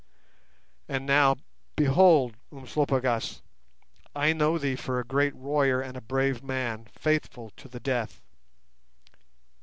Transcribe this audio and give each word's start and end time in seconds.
"And 0.89 1.05
now, 1.05 1.35
behold, 1.75 2.35
Umslopogaas, 2.51 3.43
I 4.15 4.33
know 4.33 4.57
thee 4.57 4.75
for 4.75 4.99
a 4.99 5.03
great 5.03 5.35
warrior 5.35 5.79
and 5.79 5.95
a 5.95 6.01
brave 6.01 6.41
man, 6.43 6.85
faithful 6.95 7.51
to 7.57 7.67
the 7.67 7.79
death. 7.79 8.19